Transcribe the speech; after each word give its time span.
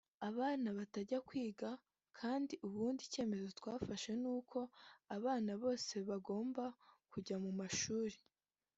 abana 0.29 0.67
batajya 0.77 1.17
kwiga 1.27 1.69
kandi 2.19 2.53
ubundi 2.67 3.01
icyemezo 3.07 3.47
twafashe 3.59 4.09
ni 4.21 4.29
uko 4.37 4.59
abana 5.15 5.51
bose 5.63 5.93
bagomba 6.09 6.63
kujya 7.11 7.35
mu 7.43 7.51
mashuri 7.59 8.17